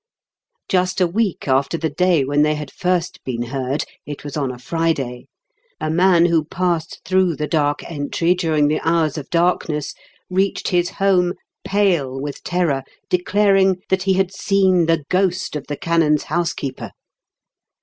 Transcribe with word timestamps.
Just 0.67 0.99
a 0.99 1.05
week 1.05 1.47
after 1.47 1.77
the 1.77 1.91
day 1.91 2.25
when 2.25 2.41
they 2.41 2.55
had 2.55 2.71
first 2.73 3.23
been 3.23 3.43
heard— 3.43 3.85
it 4.07 4.23
was 4.23 4.35
on 4.35 4.49
a 4.49 4.57
Friday— 4.57 5.27
a 5.79 5.91
man 5.91 6.25
who 6.25 6.43
passed 6.43 7.01
through 7.05 7.35
the 7.35 7.45
Dark 7.45 7.83
Entry 7.83 8.33
during 8.33 8.67
the 8.67 8.81
hours 8.83 9.15
of 9.15 9.29
darkness 9.29 9.93
reached 10.27 10.69
his 10.69 10.89
home 10.89 11.33
pale 11.63 12.19
with 12.19 12.43
terror, 12.43 12.81
declaring 13.11 13.83
that 13.89 14.01
he 14.01 14.13
had 14.13 14.33
seen 14.33 14.87
the 14.87 15.05
ghost 15.09 15.55
of 15.55 15.67
the 15.67 15.77
canon's 15.77 16.23
housekeeper. 16.23 16.93